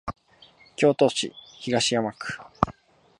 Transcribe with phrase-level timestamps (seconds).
[0.77, 2.39] 京都市東山区